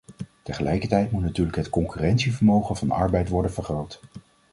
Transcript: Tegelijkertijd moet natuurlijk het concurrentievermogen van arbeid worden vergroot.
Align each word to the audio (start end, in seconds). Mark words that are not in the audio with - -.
Tegelijkertijd 0.43 1.11
moet 1.11 1.21
natuurlijk 1.23 1.55
het 1.57 1.69
concurrentievermogen 1.69 2.75
van 2.75 2.91
arbeid 2.91 3.29
worden 3.29 3.53
vergroot. 3.53 4.01